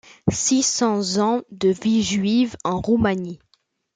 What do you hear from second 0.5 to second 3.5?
cents ans de vie juive en Roumanie.